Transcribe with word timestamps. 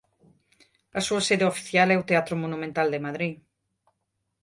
A 0.99 1.01
súa 1.07 1.21
sede 1.27 1.45
oficial 1.53 1.87
é 1.91 1.97
o 1.99 2.07
Teatro 2.09 2.35
Monumental 2.43 2.87
de 2.93 3.03
Madrid. 3.05 3.33